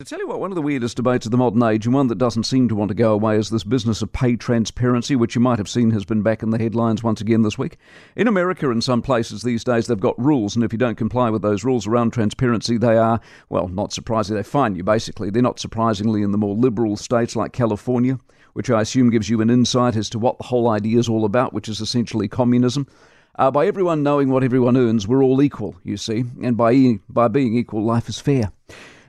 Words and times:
To 0.00 0.06
tell 0.06 0.18
you 0.18 0.28
what, 0.28 0.40
one 0.40 0.50
of 0.50 0.54
the 0.54 0.62
weirdest 0.62 0.96
debates 0.96 1.26
of 1.26 1.30
the 1.30 1.36
modern 1.36 1.62
age, 1.62 1.84
and 1.84 1.94
one 1.94 2.06
that 2.06 2.16
doesn't 2.16 2.44
seem 2.44 2.70
to 2.70 2.74
want 2.74 2.88
to 2.88 2.94
go 2.94 3.12
away, 3.12 3.36
is 3.36 3.50
this 3.50 3.64
business 3.64 4.00
of 4.00 4.10
pay 4.10 4.34
transparency, 4.34 5.14
which 5.14 5.34
you 5.34 5.42
might 5.42 5.58
have 5.58 5.68
seen 5.68 5.90
has 5.90 6.06
been 6.06 6.22
back 6.22 6.42
in 6.42 6.48
the 6.48 6.56
headlines 6.56 7.02
once 7.02 7.20
again 7.20 7.42
this 7.42 7.58
week. 7.58 7.76
In 8.16 8.26
America, 8.26 8.70
in 8.70 8.80
some 8.80 9.02
places 9.02 9.42
these 9.42 9.62
days, 9.62 9.88
they've 9.88 10.00
got 10.00 10.18
rules, 10.18 10.56
and 10.56 10.64
if 10.64 10.72
you 10.72 10.78
don't 10.78 10.94
comply 10.94 11.28
with 11.28 11.42
those 11.42 11.64
rules 11.64 11.86
around 11.86 12.14
transparency, 12.14 12.78
they 12.78 12.96
are, 12.96 13.20
well, 13.50 13.68
not 13.68 13.92
surprisingly, 13.92 14.40
they 14.40 14.48
fine 14.48 14.74
you 14.74 14.82
basically. 14.82 15.28
They're 15.28 15.42
not 15.42 15.60
surprisingly 15.60 16.22
in 16.22 16.32
the 16.32 16.38
more 16.38 16.54
liberal 16.54 16.96
states 16.96 17.36
like 17.36 17.52
California, 17.52 18.18
which 18.54 18.70
I 18.70 18.80
assume 18.80 19.10
gives 19.10 19.28
you 19.28 19.42
an 19.42 19.50
insight 19.50 19.96
as 19.96 20.08
to 20.10 20.18
what 20.18 20.38
the 20.38 20.44
whole 20.44 20.70
idea 20.70 20.98
is 20.98 21.10
all 21.10 21.26
about, 21.26 21.52
which 21.52 21.68
is 21.68 21.82
essentially 21.82 22.26
communism. 22.26 22.86
Uh, 23.34 23.50
by 23.50 23.66
everyone 23.66 24.02
knowing 24.02 24.30
what 24.30 24.44
everyone 24.44 24.78
earns, 24.78 25.06
we're 25.06 25.22
all 25.22 25.42
equal, 25.42 25.76
you 25.84 25.98
see, 25.98 26.24
and 26.42 26.56
by, 26.56 26.98
by 27.10 27.28
being 27.28 27.54
equal, 27.54 27.84
life 27.84 28.08
is 28.08 28.18
fair. 28.18 28.50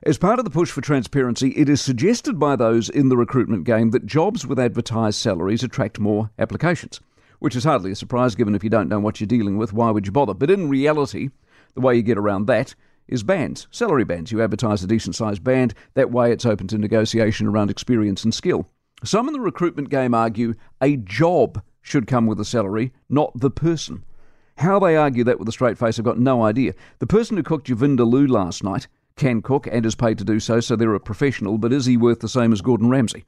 As 0.04 0.18
part 0.18 0.39
of 0.39 0.45
the 0.45 0.52
push 0.52 0.71
for 0.71 0.81
transparency, 0.81 1.49
it 1.49 1.70
is 1.70 1.79
suggested 1.79 2.39
by 2.39 2.55
those 2.55 2.89
in 2.89 3.09
the 3.09 3.17
recruitment 3.17 3.66
game 3.66 3.91
that 3.91 4.07
jobs 4.07 4.48
with 4.48 4.57
advertised 4.57 5.20
salaries 5.20 5.62
attract 5.62 5.99
more 5.99 6.31
applications, 6.39 6.99
which 7.38 7.55
is 7.55 7.66
hardly 7.66 7.91
a 7.91 7.95
surprise 7.95 8.34
given 8.34 8.55
if 8.55 8.63
you 8.63 8.70
don't 8.71 8.90
know 8.90 8.99
what 8.99 9.21
you're 9.21 9.27
dealing 9.27 9.59
with, 9.59 9.73
why 9.73 9.91
would 9.91 10.07
you 10.07 10.12
bother? 10.12 10.34
But 10.34 10.49
in 10.49 10.70
reality, 10.70 11.29
the 11.76 11.81
way 11.81 11.95
you 11.95 12.02
get 12.02 12.17
around 12.17 12.48
that 12.48 12.73
is 13.07 13.21
bands, 13.21 13.67
salary 13.70 14.03
bands. 14.03 14.31
You 14.31 14.41
advertise 14.41 14.84
a 14.84 14.88
decent 14.88 15.16
sized 15.16 15.43
band, 15.43 15.76
that 15.93 16.09
way 16.09 16.31
it's 16.31 16.48
open 16.48 16.68
to 16.70 16.79
negotiation 16.79 17.45
around 17.45 17.70
experience 17.70 18.23
and 18.23 18.34
skill. 18.34 18.68
Some 19.04 19.27
in 19.27 19.34
the 19.34 19.40
recruitment 19.40 19.90
game 19.90 20.15
argue 20.15 20.55
a 20.81 20.98
job 20.98 21.62
should 21.84 22.07
come 22.07 22.26
with 22.26 22.40
a 22.40 22.45
salary, 22.45 22.91
not 23.07 23.40
the 23.40 23.52
person. 23.52 24.04
How 24.57 24.79
they 24.79 24.95
argue 24.95 25.23
that 25.26 25.38
with 25.38 25.48
a 25.48 25.52
straight 25.52 25.77
face, 25.77 25.99
I've 25.99 26.05
got 26.05 26.18
no 26.18 26.41
idea. 26.41 26.73
The 26.98 27.05
person 27.05 27.38
who 27.38 27.43
cooked 27.43 27.70
your 27.70 27.77
vindaloo 27.77 28.27
last 28.27 28.63
night 28.63 28.88
can 29.15 29.41
cook 29.41 29.67
and 29.67 29.85
is 29.85 29.95
paid 29.95 30.17
to 30.17 30.23
do 30.23 30.39
so, 30.39 30.59
so 30.59 30.75
they're 30.75 30.93
a 30.93 30.99
professional, 30.99 31.57
but 31.57 31.73
is 31.73 31.85
he 31.85 31.97
worth 31.97 32.20
the 32.20 32.29
same 32.29 32.53
as 32.53 32.61
Gordon 32.61 32.89
Ramsay? 32.89 33.25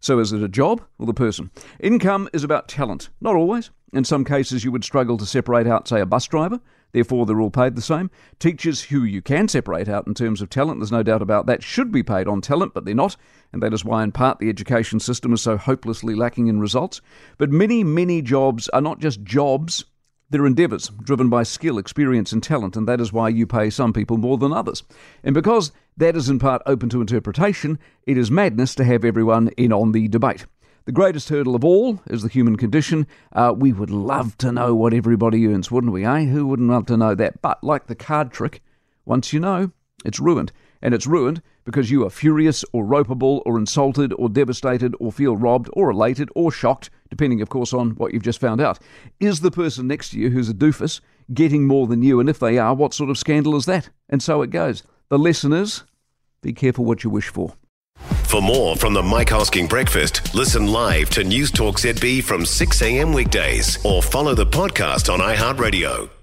So 0.00 0.18
is 0.18 0.32
it 0.32 0.42
a 0.42 0.48
job 0.48 0.82
or 0.98 1.06
the 1.06 1.14
person? 1.14 1.50
Income 1.80 2.28
is 2.32 2.44
about 2.44 2.68
talent. 2.68 3.08
Not 3.20 3.34
always. 3.34 3.70
In 3.92 4.04
some 4.04 4.24
cases, 4.24 4.64
you 4.64 4.70
would 4.70 4.84
struggle 4.84 5.16
to 5.16 5.26
separate 5.26 5.66
out, 5.66 5.88
say, 5.88 6.00
a 6.00 6.06
bus 6.06 6.26
driver. 6.26 6.60
Therefore, 6.92 7.26
they're 7.26 7.40
all 7.40 7.50
paid 7.50 7.74
the 7.74 7.82
same. 7.82 8.10
Teachers 8.38 8.82
who 8.82 9.02
you 9.02 9.20
can 9.20 9.48
separate 9.48 9.88
out 9.88 10.06
in 10.06 10.14
terms 10.14 10.40
of 10.40 10.50
talent, 10.50 10.80
there's 10.80 10.92
no 10.92 11.02
doubt 11.02 11.20
about 11.20 11.46
that, 11.46 11.62
should 11.62 11.90
be 11.90 12.02
paid 12.02 12.28
on 12.28 12.40
talent, 12.40 12.74
but 12.74 12.84
they're 12.84 12.94
not. 12.94 13.16
And 13.52 13.62
that 13.62 13.74
is 13.74 13.84
why, 13.84 14.02
in 14.04 14.12
part, 14.12 14.38
the 14.38 14.48
education 14.48 15.00
system 15.00 15.32
is 15.32 15.42
so 15.42 15.56
hopelessly 15.56 16.14
lacking 16.14 16.46
in 16.46 16.60
results. 16.60 17.00
But 17.36 17.50
many, 17.50 17.82
many 17.84 18.22
jobs 18.22 18.68
are 18.68 18.80
not 18.80 19.00
just 19.00 19.22
jobs, 19.22 19.84
they're 20.30 20.46
endeavours 20.46 20.88
driven 21.02 21.28
by 21.28 21.42
skill, 21.42 21.78
experience, 21.78 22.32
and 22.32 22.42
talent, 22.42 22.76
and 22.76 22.86
that 22.86 23.00
is 23.00 23.12
why 23.12 23.28
you 23.28 23.46
pay 23.46 23.70
some 23.70 23.92
people 23.92 24.18
more 24.18 24.36
than 24.36 24.52
others. 24.52 24.82
And 25.24 25.34
because 25.34 25.72
that 25.96 26.16
is 26.16 26.28
in 26.28 26.38
part 26.38 26.62
open 26.66 26.88
to 26.90 27.00
interpretation, 27.00 27.78
it 28.04 28.18
is 28.18 28.30
madness 28.30 28.74
to 28.76 28.84
have 28.84 29.04
everyone 29.04 29.48
in 29.56 29.72
on 29.72 29.92
the 29.92 30.08
debate. 30.08 30.46
The 30.84 30.92
greatest 30.92 31.28
hurdle 31.28 31.54
of 31.54 31.64
all 31.64 32.00
is 32.06 32.22
the 32.22 32.28
human 32.28 32.56
condition. 32.56 33.06
Uh, 33.32 33.54
we 33.54 33.72
would 33.72 33.90
love 33.90 34.38
to 34.38 34.52
know 34.52 34.74
what 34.74 34.94
everybody 34.94 35.46
earns, 35.46 35.70
wouldn't 35.70 35.92
we, 35.92 36.04
eh? 36.04 36.24
Who 36.24 36.46
wouldn't 36.46 36.70
love 36.70 36.86
to 36.86 36.96
know 36.96 37.14
that? 37.14 37.42
But 37.42 37.62
like 37.62 37.86
the 37.86 37.94
card 37.94 38.32
trick, 38.32 38.62
once 39.04 39.32
you 39.32 39.40
know, 39.40 39.70
it's 40.04 40.20
ruined. 40.20 40.52
And 40.80 40.94
it's 40.94 41.06
ruined 41.06 41.42
because 41.64 41.90
you 41.90 42.06
are 42.06 42.10
furious 42.10 42.64
or 42.72 42.84
ropeable 42.84 43.42
or 43.44 43.58
insulted 43.58 44.14
or 44.14 44.30
devastated 44.30 44.94
or 44.98 45.12
feel 45.12 45.36
robbed 45.36 45.68
or 45.74 45.90
elated 45.90 46.30
or 46.34 46.50
shocked, 46.50 46.88
depending, 47.18 47.42
of 47.42 47.48
course, 47.48 47.72
on 47.74 47.90
what 47.96 48.14
you've 48.14 48.22
just 48.22 48.40
found 48.40 48.60
out. 48.60 48.78
Is 49.18 49.40
the 49.40 49.50
person 49.50 49.88
next 49.88 50.10
to 50.10 50.18
you 50.20 50.30
who's 50.30 50.48
a 50.48 50.54
doofus 50.54 51.00
getting 51.34 51.66
more 51.66 51.88
than 51.88 52.00
you? 52.00 52.20
And 52.20 52.28
if 52.28 52.38
they 52.38 52.58
are, 52.58 52.74
what 52.74 52.94
sort 52.94 53.10
of 53.10 53.18
scandal 53.18 53.56
is 53.56 53.66
that? 53.66 53.90
And 54.08 54.22
so 54.22 54.40
it 54.42 54.50
goes. 54.50 54.84
The 55.08 55.18
lesson 55.18 55.52
is 55.52 55.82
be 56.40 56.52
careful 56.52 56.84
what 56.84 57.02
you 57.02 57.10
wish 57.10 57.28
for. 57.28 57.54
For 57.96 58.40
more 58.40 58.76
from 58.76 58.94
the 58.94 59.02
Mike 59.02 59.28
Hosking 59.30 59.68
Breakfast, 59.68 60.32
listen 60.32 60.68
live 60.68 61.10
to 61.10 61.24
News 61.24 61.50
Talk 61.50 61.80
ZB 61.80 62.22
from 62.22 62.46
6 62.46 62.82
a.m. 62.82 63.12
weekdays 63.12 63.84
or 63.84 64.00
follow 64.00 64.34
the 64.36 64.46
podcast 64.46 65.12
on 65.12 65.18
iHeartRadio. 65.18 66.17